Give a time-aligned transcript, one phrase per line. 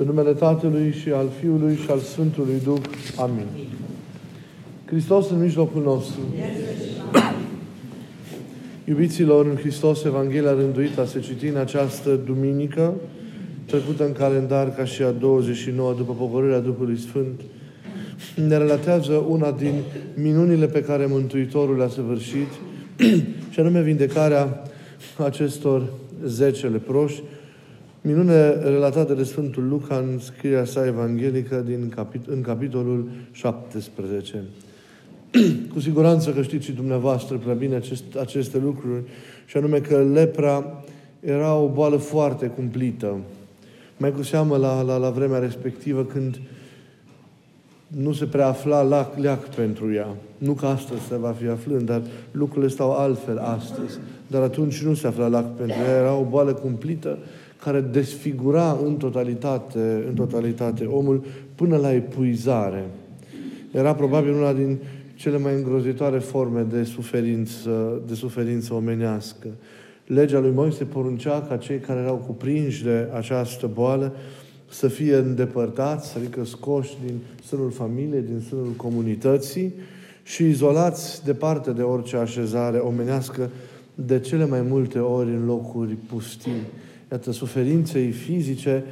[0.00, 2.80] În numele Tatălui și al Fiului și al Sfântului Duh.
[3.16, 3.46] Amin.
[4.84, 6.20] Hristos în mijlocul nostru.
[8.84, 12.94] Iubiților, în Hristos, Evanghelia rânduită se citi în această duminică,
[13.66, 17.40] trecută în calendar ca și a 29 după pogorârea Duhului Sfânt,
[18.48, 19.74] ne relatează una din
[20.14, 22.48] minunile pe care Mântuitorul le-a săvârșit,
[23.52, 24.62] și anume vindecarea
[25.16, 25.82] acestor
[26.26, 27.22] zece leproși,
[28.08, 34.44] minune relatată de Sfântul Luca în scrierea sa evanghelică din capit- în capitolul 17.
[35.72, 39.02] Cu siguranță că știți și dumneavoastră prea bine acest, aceste lucruri,
[39.46, 40.84] și anume că lepra
[41.20, 43.16] era o boală foarte cumplită.
[43.96, 46.40] Mai cu seamă la, la, la vremea respectivă când
[47.86, 50.08] nu se prea afla lac, leac pentru ea.
[50.38, 53.98] Nu că astăzi se va fi aflând, dar lucrurile stau altfel astăzi.
[54.26, 55.98] Dar atunci nu se afla lac pentru ea.
[55.98, 57.18] Era o boală cumplită
[57.62, 62.84] care desfigura în totalitate, în totalitate omul până la epuizare.
[63.70, 64.78] Era probabil una din
[65.14, 69.48] cele mai îngrozitoare forme de suferință, de suferință omenească.
[70.06, 74.12] Legea lui Moise poruncea ca cei care erau cuprinși de această boală
[74.70, 79.74] să fie îndepărtați, adică scoși din sânul familiei, din sânul comunității
[80.22, 83.50] și izolați departe de orice așezare omenească,
[83.94, 86.62] de cele mai multe ori în locuri pustii.
[87.10, 88.84] Iată, suferinței fizice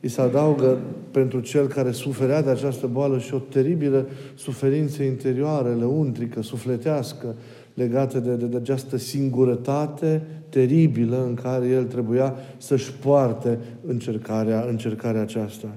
[0.00, 0.78] îi se adaugă
[1.10, 7.34] pentru cel care suferea de această boală și o teribilă suferință interioară, lăuntrică, sufletească,
[7.74, 15.20] legată de, de, de această singurătate teribilă în care el trebuia să-și poarte încercarea, încercarea
[15.20, 15.76] aceasta.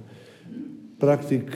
[0.97, 1.51] Practic,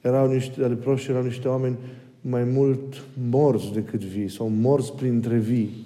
[0.00, 1.76] erau niște, leproși erau niște oameni
[2.20, 5.85] mai mult morți decât vii, sau morți printre vii.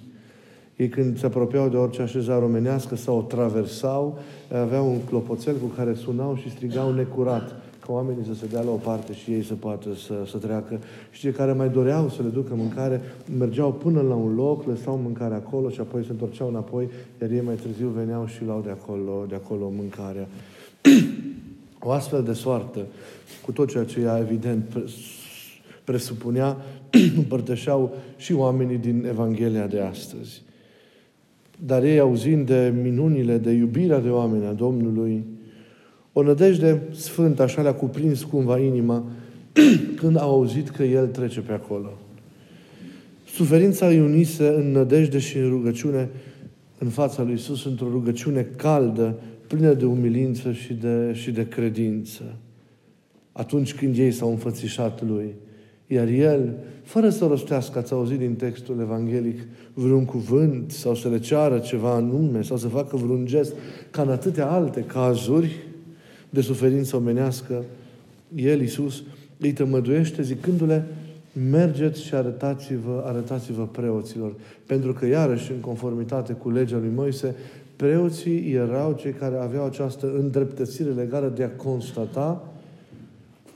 [0.81, 4.19] Ei când se apropiau de orice așezare omenească sau o traversau,
[4.61, 8.71] aveau un clopoțel cu care sunau și strigau necurat ca oamenii să se dea la
[8.71, 10.79] o parte și ei să poată să, să treacă.
[11.11, 13.01] Și cei care mai doreau să le ducă mâncare,
[13.37, 16.89] mergeau până la un loc, lăsau mâncare acolo și apoi se întorceau înapoi,
[17.21, 20.27] iar ei mai târziu veneau și luau de acolo, de acolo mâncarea.
[21.79, 22.79] o astfel de soartă,
[23.45, 24.77] cu tot ceea ce ea evident
[25.83, 26.57] presupunea,
[27.21, 30.41] împărtășeau și oamenii din Evanghelia de astăzi.
[31.65, 35.23] Dar ei, auzind de minunile, de iubirea de oameni a Domnului,
[36.13, 39.03] o nădejde sfântă, așa le-a cuprins cumva inima,
[39.99, 41.91] când au auzit că El trece pe acolo.
[43.25, 46.09] Suferința îi unise în nădejde și în rugăciune
[46.77, 52.23] în fața lui Isus, într-o rugăciune caldă, plină de umilință și de, și de credință.
[53.31, 55.33] Atunci când ei s-au înfățișat Lui.
[55.93, 56.53] Iar El,
[56.83, 59.39] fără să rostească, ați auzit din textul evanghelic,
[59.73, 63.53] vreun cuvânt sau să le ceară ceva anume sau să facă vreun gest,
[63.89, 65.57] ca în atâtea alte cazuri
[66.29, 67.63] de suferință omenească,
[68.35, 69.03] El, Iisus,
[69.37, 70.85] îi tămăduiește zicându-le,
[71.49, 74.33] mergeți și arătați-vă, arătați-vă preoților.
[74.65, 77.35] Pentru că, iarăși, în conformitate cu legea lui Moise,
[77.75, 82.50] preoții erau cei care aveau această îndreptățire legală de a constata,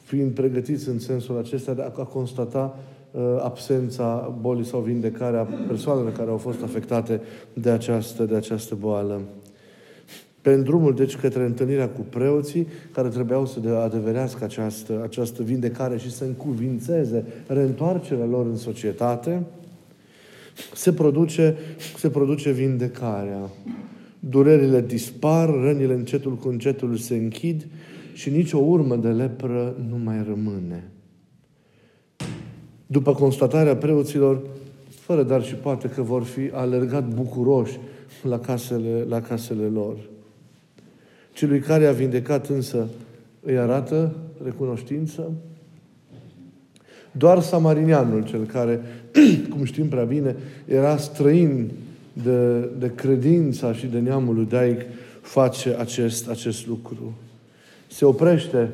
[0.05, 2.79] fiind pregătiți în sensul acesta, de a constata
[3.11, 7.21] uh, absența bolii sau vindecarea persoanelor care au fost afectate
[7.53, 9.21] de această, de această boală.
[10.41, 16.11] Pe drumul, deci, către întâlnirea cu preoții, care trebuiau să adeverească această, această vindecare și
[16.11, 19.43] să încuvințeze reîntoarcerea lor în societate,
[20.73, 21.55] se produce,
[21.97, 23.49] se produce vindecarea.
[24.19, 27.67] Durerile dispar, rănile încetul cu încetul se închid
[28.15, 30.83] și nicio urmă de lepră nu mai rămâne.
[32.87, 34.41] După constatarea preoților,
[34.89, 37.79] fără dar și poate că vor fi alergat bucuroși
[38.23, 39.97] la casele, la casele lor.
[41.33, 42.87] Celui care a vindecat însă
[43.41, 45.31] îi arată recunoștință.
[47.11, 48.81] Doar samarinianul, cel care,
[49.51, 51.71] cum știm prea bine, era străin
[52.23, 54.81] de, de credința și de neamul iudaic,
[55.21, 57.13] face acest, acest lucru.
[57.95, 58.69] Se oprește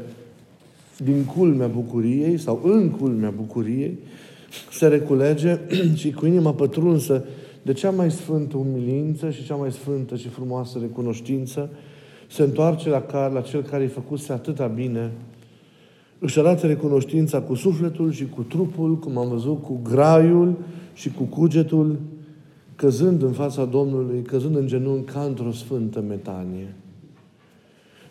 [0.97, 3.97] din culmea bucuriei sau în culmea bucuriei,
[4.71, 5.59] se reculege
[5.99, 7.25] și cu inima pătrunsă
[7.61, 11.69] de cea mai sfântă umilință și cea mai sfântă și frumoasă recunoștință,
[12.29, 15.11] se întoarce la, care, la cel care îi făcuse atâta bine,
[16.19, 20.57] își arată recunoștința cu sufletul și cu trupul, cum am văzut, cu graiul
[20.93, 21.99] și cu cugetul,
[22.75, 26.75] căzând în fața Domnului, căzând în genunchi ca într-o sfântă metanie.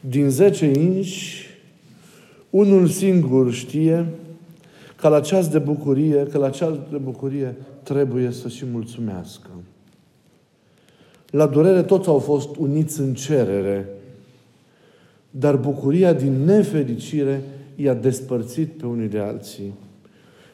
[0.00, 1.47] Din zece inși,
[2.50, 4.06] unul singur știe
[4.97, 9.49] că la ceas de bucurie, că la ceas de bucurie trebuie să și mulțumească.
[11.31, 13.88] La durere toți au fost uniți în cerere
[15.31, 17.43] dar bucuria din nefericire
[17.76, 19.75] i-a despărțit pe unii de alții.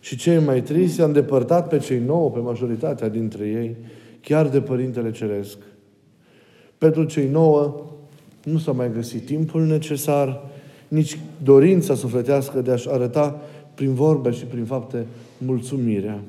[0.00, 3.76] Și cei mai tristi i-a îndepărtat pe cei nouă, pe majoritatea dintre ei,
[4.20, 5.58] chiar de Părintele Ceresc.
[6.78, 7.84] Pentru cei nouă
[8.50, 10.42] nu s-a mai găsit timpul necesar,
[10.88, 13.40] nici dorința sufletească de a-și arăta
[13.74, 15.06] prin vorbe și prin fapte
[15.38, 16.20] mulțumirea.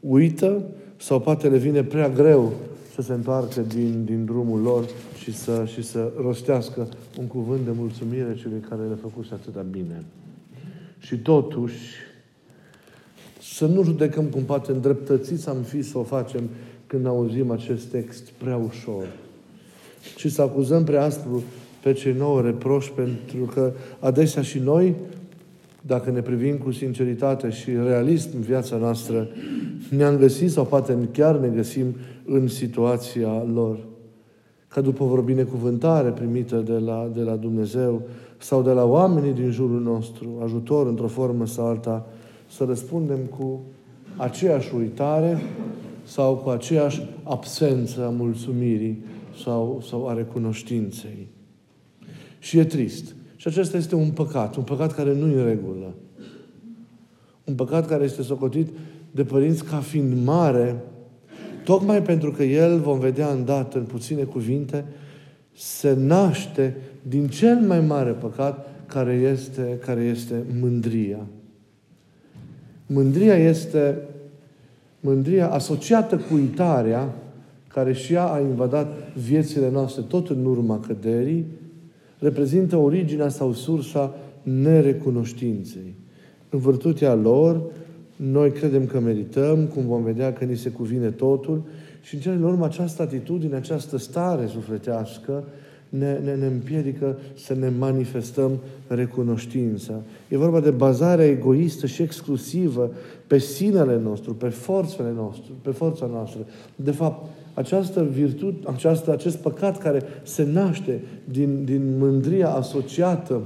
[0.00, 0.62] Uită
[0.96, 2.52] sau poate le vine prea greu
[2.94, 4.84] să se întoarcă din, din drumul lor
[5.22, 6.88] și să, și să rostească
[7.18, 10.04] un cuvânt de mulțumire celui care le-a făcut și atâta bine.
[10.98, 11.78] Și totuși,
[13.42, 16.48] să nu judecăm cum poate îndreptățiți am fi să o facem
[16.86, 19.04] când auzim acest text prea ușor.
[20.16, 21.42] Și să acuzăm prea aspru
[21.82, 24.94] pe cei nouă reproși, pentru că adesea și noi,
[25.86, 29.28] dacă ne privim cu sinceritate și realism în viața noastră,
[29.90, 31.86] ne-am găsit sau poate chiar ne găsim
[32.24, 33.78] în situația lor.
[34.68, 38.02] Ca după vreo binecuvântare primită de la, de la Dumnezeu
[38.38, 42.06] sau de la oamenii din jurul nostru, ajutor într-o formă sau alta,
[42.50, 43.60] să răspundem cu
[44.16, 45.42] aceeași uitare
[46.04, 49.04] sau cu aceeași absență a mulțumirii
[49.42, 51.28] sau, sau a recunoștinței.
[52.38, 53.14] Și e trist.
[53.36, 55.94] Și acesta este un păcat, un păcat care nu e în regulă.
[57.44, 58.68] Un păcat care este socotit
[59.10, 60.76] de părinți ca fiind mare,
[61.64, 64.84] tocmai pentru că el, vom vedea îndată în puține cuvinte,
[65.56, 71.26] se naște din cel mai mare păcat care este, care este mândria.
[72.86, 73.98] Mândria este
[75.00, 77.14] mândria asociată cu uitarea,
[77.72, 81.46] care și ea a invadat viețile noastre tot în urma căderii,
[82.18, 85.94] reprezintă originea sau sursa nerecunoștinței.
[86.48, 87.62] În virtutea lor,
[88.16, 91.62] noi credem că merităm, cum vom vedea că ni se cuvine totul
[92.02, 95.44] și în cele din urmă această atitudine, această stare sufletească
[95.88, 98.50] ne, ne, ne împiedică să ne manifestăm
[98.86, 100.00] recunoștința.
[100.28, 102.90] E vorba de bazarea egoistă și exclusivă
[103.26, 106.40] pe sinele nostru, pe forțele nostru, pe forța noastră.
[106.76, 113.40] De fapt, această virtute, această, acest păcat care se naște din, din mândria asociată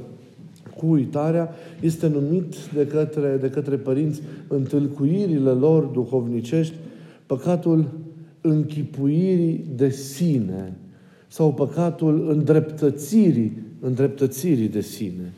[0.76, 6.74] cu uitarea, este numit de către, de către părinți întâlcuirile lor duhovnicești
[7.26, 7.88] păcatul
[8.40, 10.72] închipuirii de sine
[11.28, 15.32] sau păcatul îndreptățirii, îndreptățirii de sine.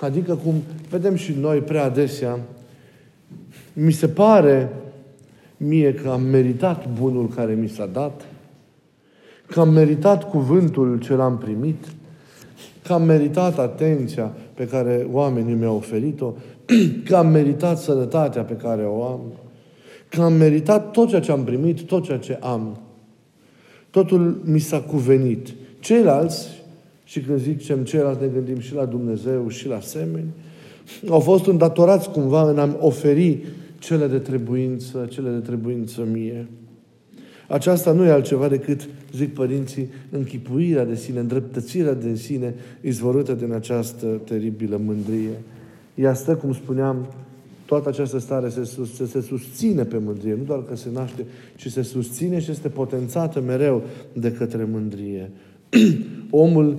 [0.00, 0.54] Adică cum
[0.90, 2.38] vedem și noi prea adesea,
[3.72, 4.70] mi se pare
[5.66, 8.24] mie că am meritat bunul care mi s-a dat,
[9.46, 11.84] că am meritat cuvântul ce l-am primit,
[12.82, 16.32] că am meritat atenția pe care oamenii mi-au oferit-o,
[17.06, 19.20] că am meritat sănătatea pe care o am,
[20.08, 22.78] că am meritat tot ceea ce am primit, tot ceea ce am.
[23.90, 25.48] Totul mi s-a cuvenit.
[25.80, 26.48] Ceilalți,
[27.04, 30.28] și când zicem ceilalți, ne gândim și la Dumnezeu și la semeni,
[31.08, 33.38] au fost îndatorați cumva în a-mi oferi
[33.84, 36.46] cele de trebuință, cele de trebuință mie.
[37.48, 43.52] Aceasta nu e altceva decât, zic părinții, închipuirea de sine, îndreptățirea de sine izvorâtă din
[43.52, 45.42] această teribilă mândrie.
[45.94, 47.06] Ea stă, cum spuneam,
[47.66, 48.64] toată această stare se,
[48.94, 51.24] se, se susține pe mândrie, nu doar că se naște,
[51.56, 53.82] ci se susține și este potențată mereu
[54.12, 55.30] de către mândrie.
[56.30, 56.76] Omul,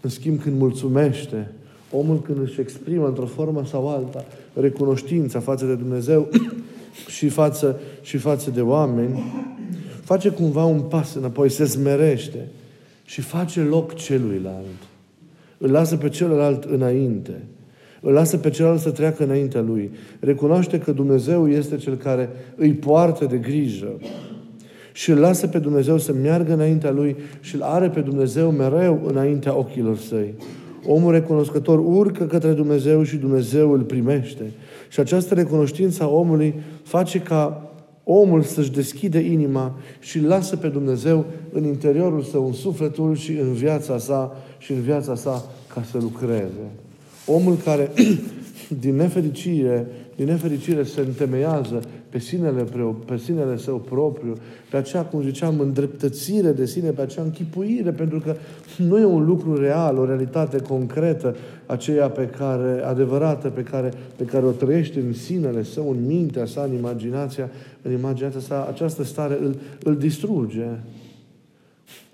[0.00, 1.50] în schimb, când mulțumește,
[1.92, 6.28] omul când își exprimă într-o formă sau alta recunoștința față de Dumnezeu
[7.16, 9.22] și față, și față de oameni,
[10.02, 12.48] face cumva un pas înapoi, se smerește
[13.04, 14.80] și face loc celuilalt.
[15.58, 17.42] Îl lasă pe celălalt înainte.
[18.00, 19.90] Îl lasă pe celălalt să treacă înaintea lui.
[20.20, 23.98] Recunoaște că Dumnezeu este cel care îi poartă de grijă.
[24.92, 29.00] Și îl lasă pe Dumnezeu să meargă înaintea lui și îl are pe Dumnezeu mereu
[29.06, 30.34] înaintea ochilor săi.
[30.86, 34.52] Omul recunoscător urcă către Dumnezeu și Dumnezeu îl primește.
[34.88, 37.72] Și această recunoștință a omului face ca
[38.04, 43.52] omul să-și deschide inima și lasă pe Dumnezeu în interiorul său, în sufletul și în
[43.52, 46.70] viața sa și în viața sa ca să lucreze.
[47.26, 47.90] Omul care,
[48.82, 49.86] din nefericire,
[50.16, 51.82] din nefericire se întemeiază
[52.12, 52.64] pe sinele,
[53.04, 54.34] pe sinele său propriu,
[54.70, 58.36] pe aceea, cum ziceam, îndreptățire de sine, pe acea închipuire, pentru că
[58.76, 64.24] nu e un lucru real, o realitate concretă, aceea pe care, adevărată, pe care, pe
[64.24, 67.50] care o trăiește în sinele său, în mintea sa, în imaginația,
[67.82, 70.66] în imaginația sa, această stare îl, îl distruge.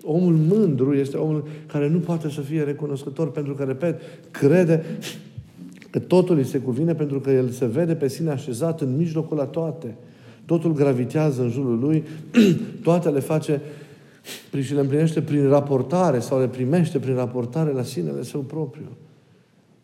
[0.03, 4.01] Omul mândru este omul care nu poate să fie recunoscător pentru că, repet,
[4.31, 4.83] crede
[5.89, 9.37] că totul îi se cuvine pentru că el se vede pe sine așezat în mijlocul
[9.37, 9.95] la toate.
[10.45, 12.03] Totul gravitează în jurul lui,
[12.83, 13.61] toate le face
[14.61, 18.87] și le împlinește prin raportare sau le primește prin raportare la sinele său propriu.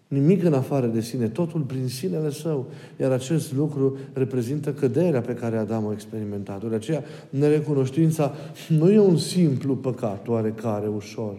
[0.07, 2.65] Nimic în afară de sine, totul prin sinele său.
[2.99, 6.67] Iar acest lucru reprezintă căderea pe care Adam a experimentat-o.
[6.67, 8.33] De aceea, nerecunoștința
[8.69, 11.33] nu e un simplu păcat oarecare, ușor.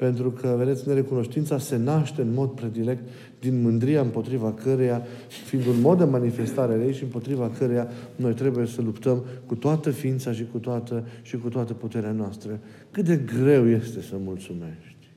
[0.00, 3.02] Pentru că, vedeți, nerecunoștința se naște în mod predilect
[3.40, 8.32] din mândria împotriva căreia, fiind un mod de manifestare a ei și împotriva căreia noi
[8.32, 12.58] trebuie să luptăm cu toată ființa și cu toată, și cu toată puterea noastră.
[12.90, 15.08] Cât de greu este să mulțumești.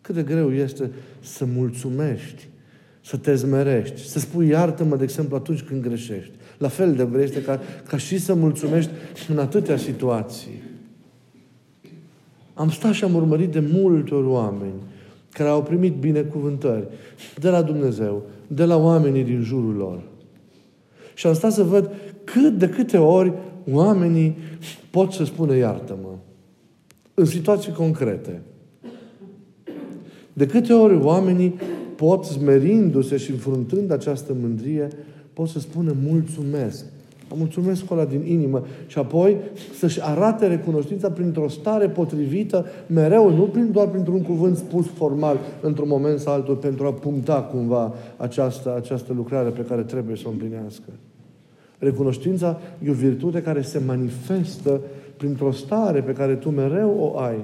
[0.00, 2.48] Cât de greu este să mulțumești,
[3.00, 6.32] să te zmerești, să spui iartă-mă, de exemplu, atunci când greșești.
[6.58, 8.90] La fel de greu este ca, ca și să mulțumești
[9.28, 10.65] în atâtea situații.
[12.56, 14.74] Am stat și am urmărit de multe ori oameni
[15.30, 16.86] care au primit binecuvântări
[17.38, 20.02] de la Dumnezeu, de la oamenii din jurul lor.
[21.14, 21.90] Și am stat să văd
[22.24, 23.32] cât de câte ori
[23.72, 24.36] oamenii
[24.90, 26.14] pot să spună iartă-mă.
[27.14, 28.42] În situații concrete.
[30.32, 31.54] De câte ori oamenii
[31.96, 34.88] pot, smerindu-se și înfruntând această mândrie,
[35.32, 36.84] pot să spună mulțumesc.
[37.34, 38.62] Mulțumesc cu ăla din inimă.
[38.86, 39.36] Și apoi
[39.78, 45.88] să-și arate recunoștința printr-o stare potrivită, mereu, nu prin, doar printr-un cuvânt spus formal, într-un
[45.88, 50.30] moment sau altul, pentru a puncta cumva această, această lucrare pe care trebuie să o
[50.30, 50.88] împlinească.
[51.78, 54.80] Recunoștința e o virtute care se manifestă
[55.16, 57.36] printr-o stare pe care tu mereu o ai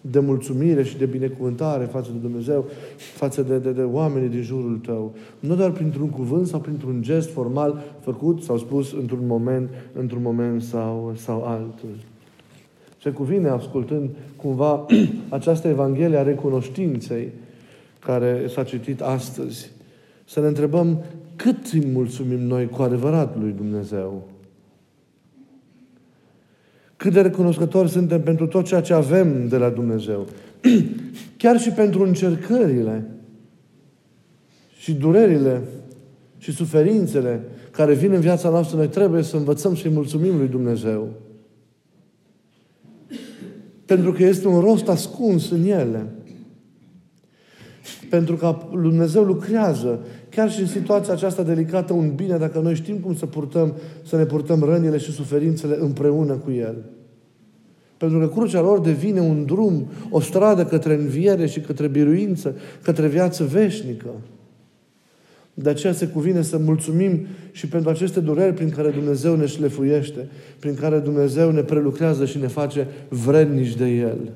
[0.00, 2.64] de mulțumire și de binecuvântare față de Dumnezeu,
[2.96, 5.14] față de, de, de oamenii din jurul tău.
[5.40, 10.62] Nu doar printr-un cuvânt sau printr-un gest formal făcut sau spus într-un moment, într-un moment
[10.62, 11.88] sau, sau altul.
[13.02, 14.86] Se cuvine, ascultând cumva
[15.28, 17.28] această Evanghelie a recunoștinței
[17.98, 19.70] care s-a citit astăzi,
[20.24, 21.02] să ne întrebăm
[21.36, 24.28] cât îi mulțumim noi cu adevărat lui Dumnezeu.
[26.98, 30.26] Cât de recunoscători suntem pentru tot ceea ce avem de la Dumnezeu.
[31.36, 33.10] Chiar și pentru încercările
[34.78, 35.62] și durerile
[36.38, 41.08] și suferințele care vin în viața noastră, noi trebuie să învățăm să-i mulțumim lui Dumnezeu.
[43.84, 46.06] Pentru că este un rost ascuns în ele.
[48.10, 52.96] Pentru că Dumnezeu lucrează chiar și în situația aceasta delicată un bine dacă noi știm
[52.96, 56.76] cum să purtăm, să ne purtăm rănile și suferințele împreună cu El.
[57.96, 63.06] Pentru că crucea lor devine un drum, o stradă către înviere și către biruință, către
[63.06, 64.08] viață veșnică.
[65.54, 70.28] De aceea se cuvine să mulțumim și pentru aceste dureri prin care Dumnezeu ne șlefuiește,
[70.58, 74.32] prin care Dumnezeu ne prelucrează și ne face vrednici de El.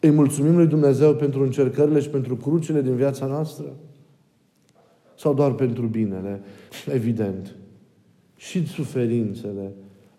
[0.00, 3.64] Îi mulțumim lui Dumnezeu pentru încercările și pentru crucile din viața noastră?
[5.16, 6.40] Sau doar pentru binele?
[6.92, 7.54] Evident.
[8.36, 9.72] Și suferințele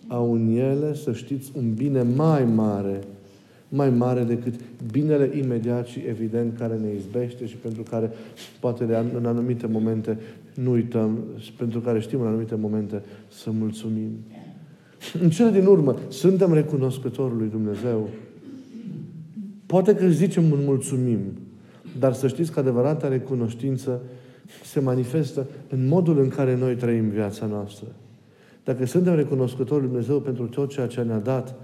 [0.07, 2.99] au în ele, să știți, un bine mai mare,
[3.69, 4.53] mai mare decât
[4.91, 8.11] binele imediat și evident care ne izbește și pentru care
[8.59, 10.17] poate de, în anumite momente
[10.55, 14.09] nu uităm, și pentru care știm în anumite momente să mulțumim.
[15.21, 18.09] În cele din urmă, suntem recunoscători lui Dumnezeu.
[19.71, 21.19] Poate că zicem un mulțumim,
[21.99, 24.01] dar să știți că adevărata recunoștință
[24.63, 27.87] se manifestă în modul în care noi trăim viața noastră.
[28.63, 31.55] Dacă suntem recunoscători lui Dumnezeu pentru tot ceea ce ne-a dat,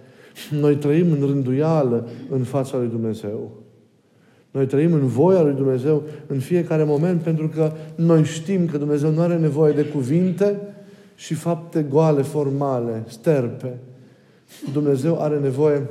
[0.51, 3.51] noi trăim în rânduială în fața lui Dumnezeu.
[4.51, 9.11] Noi trăim în voia lui Dumnezeu în fiecare moment pentru că noi știm că Dumnezeu
[9.11, 10.59] nu are nevoie de cuvinte
[11.15, 13.77] și fapte goale, formale, sterpe.
[14.73, 15.89] Dumnezeu are nevoie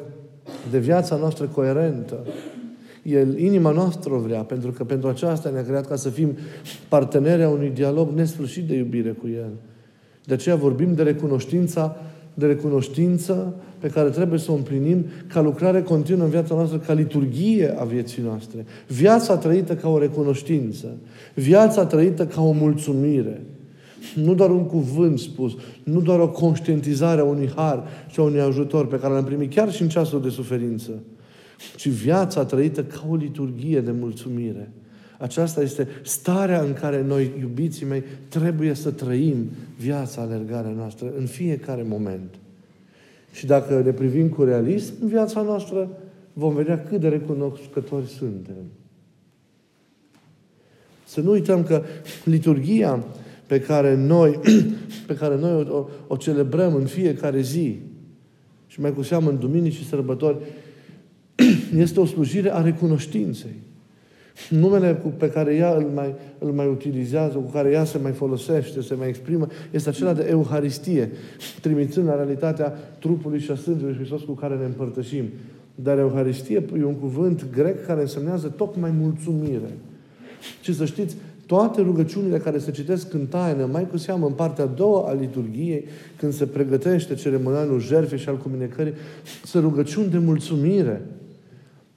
[0.70, 2.26] de viața noastră coerentă.
[3.02, 6.36] El, inima noastră o vrea, pentru că pentru aceasta ne-a creat ca să fim
[6.88, 9.50] parteneri a unui dialog nesfârșit de iubire cu El.
[10.24, 11.96] De aceea vorbim de recunoștința,
[12.34, 16.92] de recunoștință pe care trebuie să o împlinim ca lucrare continuă în viața noastră, ca
[16.92, 18.64] liturghie a vieții noastre.
[18.86, 20.86] Viața trăită ca o recunoștință.
[21.34, 23.42] Viața trăită ca o mulțumire.
[24.14, 28.40] Nu doar un cuvânt spus, nu doar o conștientizare a unui har și a unui
[28.40, 30.90] ajutor pe care l-am primit chiar și în ceasul de suferință,
[31.76, 34.70] ci viața trăită ca o liturghie de mulțumire.
[35.18, 41.26] Aceasta este starea în care noi, iubiții mei, trebuie să trăim viața, alergarea noastră în
[41.26, 42.34] fiecare moment.
[43.32, 45.88] Și dacă ne privim cu realism în viața noastră,
[46.32, 48.54] vom vedea cât de recunoscători suntem.
[51.04, 51.82] Să nu uităm că
[52.24, 53.04] liturgia
[53.46, 54.40] pe care noi,
[55.06, 57.78] pe care noi o, o, o celebrăm în fiecare zi,
[58.66, 60.36] și mai cu seamă în duminici și sărbători,
[61.76, 63.64] este o slujire a recunoștinței.
[64.50, 68.80] Numele pe care ea îl mai, îl mai utilizează, cu care ea se mai folosește,
[68.80, 71.10] se mai exprimă, este acela de Euharistie,
[71.60, 75.24] trimițând la realitatea trupului și a sângelui Hristos cu care ne împărtășim.
[75.74, 79.76] Dar Euharistie e un cuvânt grec care însemnează tocmai mulțumire.
[80.60, 84.64] Și să știți, toate rugăciunile care se citesc în taină, mai cu seamă în partea
[84.64, 85.84] a doua a liturgiei,
[86.16, 88.92] când se pregătește ceremonialul jertfei și al comunicării,
[89.44, 91.02] sunt rugăciuni de mulțumire.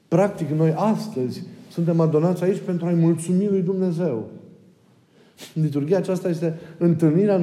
[0.08, 4.30] Practic, noi astăzi suntem adonați aici pentru a-i mulțumi lui Dumnezeu.
[5.54, 7.38] Liturgia aceasta este întâlnirea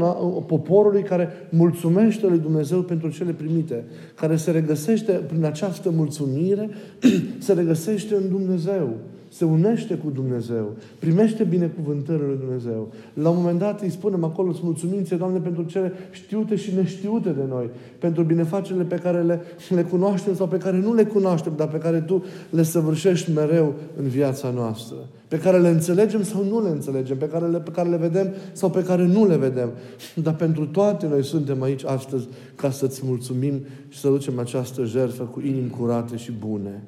[0.47, 3.85] poporului care mulțumește lui Dumnezeu pentru cele primite,
[4.15, 6.71] care se regăsește prin această mulțumire,
[7.39, 8.97] se regăsește în Dumnezeu
[9.28, 12.92] se unește cu Dumnezeu, primește binecuvântările lui Dumnezeu.
[13.14, 16.75] La un moment dat îi spunem acolo, îți mulțumim ție, Doamne, pentru cele știute și
[16.75, 21.04] neștiute de noi, pentru binefacerile pe care le, le cunoaștem sau pe care nu le
[21.04, 24.97] cunoaștem, dar pe care Tu le săvârșești mereu în viața noastră.
[25.28, 28.35] Pe care le înțelegem sau nu le înțelegem, pe care le, pe care le vedem
[28.52, 29.71] sau pe care nu le vedem.
[30.14, 35.23] Dar pentru toate noi suntem aici astăzi ca să-ți mulțumim și să ducem această jertfă
[35.23, 36.83] cu inimi curate și bune.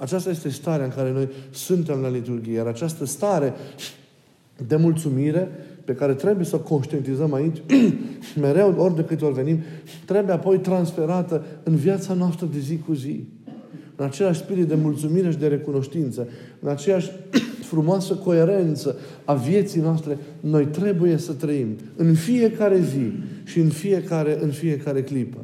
[0.00, 2.54] Aceasta este starea în care noi suntem la liturghie.
[2.54, 3.54] Iar această stare
[4.66, 5.48] de mulțumire
[5.84, 7.62] pe care trebuie să o conștientizăm aici,
[8.40, 9.60] mereu, ori de câte ori venim,
[10.04, 13.24] trebuie apoi transferată în viața noastră de zi cu zi.
[13.96, 16.28] În același spirit de mulțumire și de recunoștință,
[16.60, 17.10] în aceeași
[17.70, 23.12] frumoasă coerență a vieții noastre, noi trebuie să trăim în fiecare zi
[23.44, 25.38] și în fiecare, în fiecare clipă.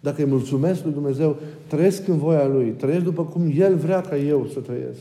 [0.00, 4.16] Dacă îi mulțumesc lui Dumnezeu, trăiesc în voia Lui, trăiesc după cum El vrea ca
[4.16, 5.00] eu să trăiesc.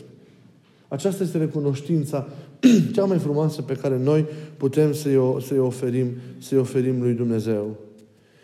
[0.87, 2.27] Aceasta este recunoștința
[2.93, 4.25] cea mai frumoasă pe care noi
[4.57, 7.75] putem să-i, să oferim, să oferim lui Dumnezeu.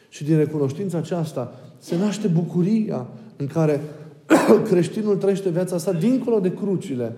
[0.09, 3.07] Și din recunoștința aceasta se naște bucuria
[3.37, 3.81] în care
[4.69, 7.13] creștinul trăiește viața sa dincolo de crucile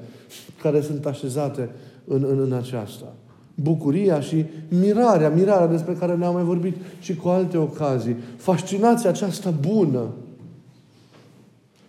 [0.61, 1.69] care sunt așezate
[2.05, 3.13] în, în, în aceasta
[3.61, 8.15] bucuria și mirarea, mirarea despre care ne-am mai vorbit și cu alte ocazii.
[8.35, 10.13] Fascinația aceasta bună.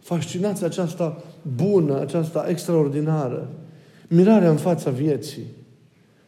[0.00, 1.22] Fascinația aceasta
[1.56, 3.48] bună, aceasta extraordinară.
[4.08, 5.44] Mirarea în fața vieții.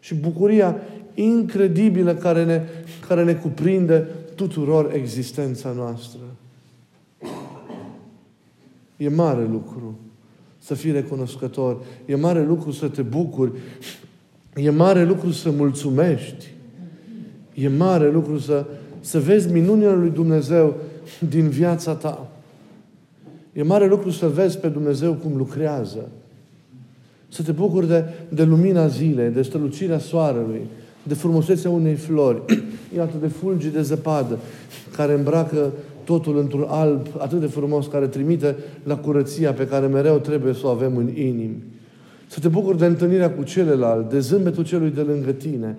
[0.00, 0.76] Și bucuria
[1.14, 2.62] incredibilă care ne,
[3.08, 6.20] care ne cuprinde tuturor existența noastră.
[8.96, 9.98] E mare lucru
[10.58, 11.82] să fii recunoscător.
[12.06, 13.52] E mare lucru să te bucuri
[14.56, 16.46] E mare lucru să mulțumești.
[17.54, 18.64] E mare lucru să,
[19.00, 20.76] să vezi minunile lui Dumnezeu
[21.28, 22.30] din viața ta.
[23.52, 26.08] E mare lucru să vezi pe Dumnezeu cum lucrează.
[27.28, 30.60] Să te bucuri de, de lumina zilei, de strălucirea soarelui,
[31.02, 32.42] de frumusețea unei flori,
[32.96, 34.38] iată de fulgi de zăpadă,
[34.96, 35.72] care îmbracă
[36.04, 40.66] totul într-un alb atât de frumos, care trimite la curăția pe care mereu trebuie să
[40.66, 41.62] o avem în inimi.
[42.30, 45.76] Să te bucuri de întâlnirea cu celălalt, de zâmbetul celui de lângă tine,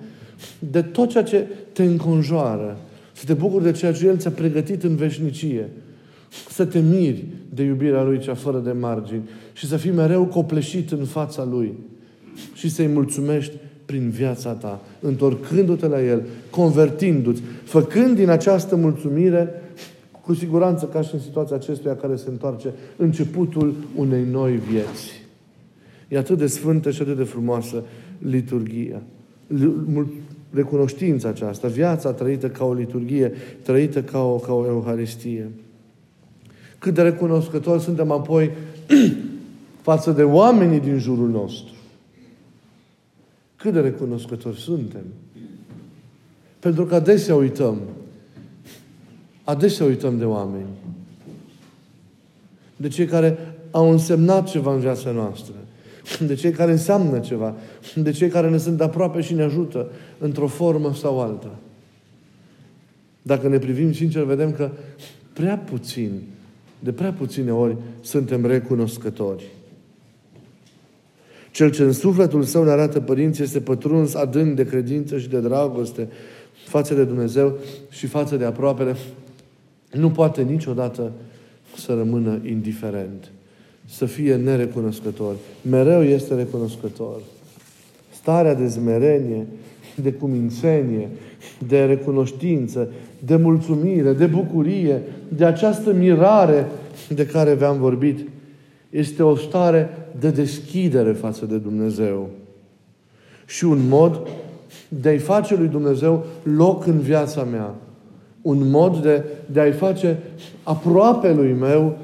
[0.60, 2.78] de tot ceea ce te înconjoară.
[3.14, 5.70] Să te bucuri de ceea ce El ți-a pregătit în veșnicie.
[6.50, 10.92] Să te miri de iubirea Lui cea fără de margini și să fii mereu copleșit
[10.92, 11.74] în fața Lui
[12.54, 13.54] și să-i mulțumești
[13.86, 19.50] prin viața ta, întorcându-te la El, convertindu-ți, făcând din această mulțumire,
[20.22, 25.21] cu siguranță ca și în situația acestuia care se întoarce, începutul unei noi vieți.
[26.12, 27.84] E atât de sfântă și atât de frumoasă
[28.18, 29.02] liturgia.
[30.54, 35.52] Recunoștința aceasta, viața trăită ca o liturgie, trăită ca o, ca o Euharistie.
[36.80, 38.52] Cât de recunoscători suntem apoi
[39.88, 41.74] față de oamenii din jurul nostru.
[43.56, 45.04] Cât de recunoscători suntem.
[46.60, 47.78] Pentru că adesea uităm.
[49.44, 50.68] Adesea uităm de oameni.
[52.76, 53.38] De cei care
[53.72, 55.54] au însemnat ceva în viața noastră
[56.20, 57.56] de cei care înseamnă ceva,
[57.96, 61.56] de cei care ne sunt aproape și ne ajută într-o formă sau alta.
[63.22, 64.70] Dacă ne privim sincer, vedem că
[65.34, 66.22] prea puțin,
[66.80, 69.48] de prea puține ori, suntem recunoscători.
[71.52, 75.40] Cel ce în sufletul său ne arată părinții este pătruns adânc de credință și de
[75.40, 76.08] dragoste
[76.68, 77.58] față de Dumnezeu
[77.90, 78.96] și față de aproapele,
[79.92, 81.12] nu poate niciodată
[81.78, 83.32] să rămână indiferent
[83.92, 85.36] să fie nerecunoscător.
[85.70, 87.22] Mereu este recunoscător.
[88.14, 89.48] Starea de zmerenie,
[89.96, 91.10] de cumințenie,
[91.68, 92.92] de recunoștință,
[93.26, 96.68] de mulțumire, de bucurie, de această mirare
[97.10, 98.28] de care v-am vorbit,
[98.90, 102.30] este o stare de deschidere față de Dumnezeu.
[103.46, 104.28] Și un mod
[104.88, 107.76] de a-i face lui Dumnezeu loc în viața mea.
[108.42, 110.20] Un mod de, de a-i face
[110.64, 111.98] aproape lui meu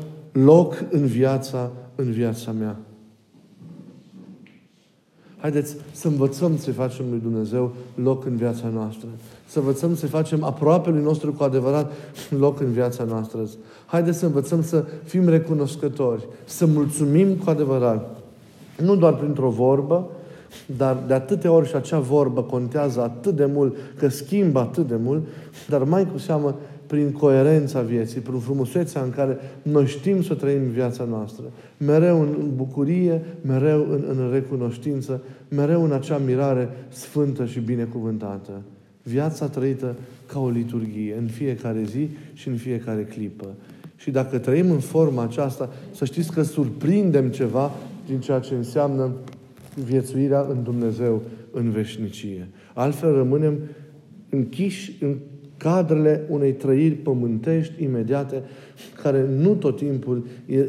[0.43, 2.75] loc în viața, în viața mea.
[5.37, 9.07] Haideți să învățăm să facem lui Dumnezeu loc în viața noastră.
[9.47, 11.91] Să învățăm să facem aproape lui nostru cu adevărat
[12.29, 13.39] loc în viața noastră.
[13.85, 18.17] Haideți să învățăm să fim recunoscători, să mulțumim cu adevărat.
[18.81, 20.09] Nu doar printr-o vorbă,
[20.77, 24.95] dar de atâtea ori și acea vorbă contează atât de mult, că schimbă atât de
[24.95, 25.27] mult,
[25.69, 26.55] dar mai cu seamă
[26.87, 31.43] prin coerența vieții, prin frumusețea în care noi știm să trăim viața noastră.
[31.77, 38.51] Mereu în bucurie, mereu în, în recunoștință, mereu în acea mirare sfântă și binecuvântată.
[39.03, 39.95] Viața trăită
[40.25, 43.45] ca o liturghie, în fiecare zi și în fiecare clipă.
[43.95, 47.71] Și dacă trăim în forma aceasta, să știți că surprindem ceva
[48.07, 49.11] din ceea ce înseamnă
[49.85, 51.21] viețuirea în Dumnezeu
[51.51, 52.47] în veșnicie.
[52.73, 53.59] Altfel rămânem
[54.29, 55.15] închiși în
[55.57, 58.43] cadrele unei trăiri pământești imediate,
[59.01, 60.25] care nu tot timpul,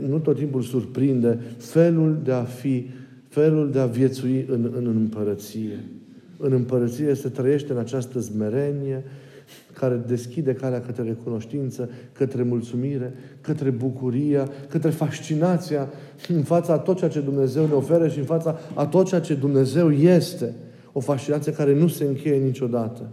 [0.08, 2.86] nu tot timpul surprinde felul de a fi,
[3.28, 5.84] felul de a viețui în, în împărăție.
[6.36, 9.04] În împărăție se trăiește în această zmerenie
[9.72, 15.88] care deschide calea către recunoștință, către mulțumire, către bucuria, către fascinația
[16.28, 19.20] în fața a tot ceea ce Dumnezeu ne oferă și în fața a tot ceea
[19.20, 20.54] ce Dumnezeu este.
[20.92, 23.12] O fascinație care nu se încheie niciodată.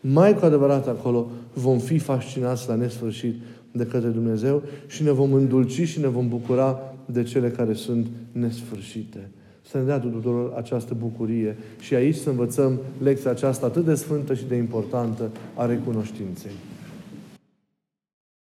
[0.00, 3.34] Mai cu adevărat acolo vom fi fascinați la nesfârșit
[3.72, 8.06] de către Dumnezeu și ne vom îndulci și ne vom bucura de cele care sunt
[8.32, 9.30] nesfârșite.
[9.62, 14.34] Să ne dea tuturor această bucurie și aici să învățăm lecția aceasta atât de sfântă
[14.34, 16.52] și de importantă a recunoștinței.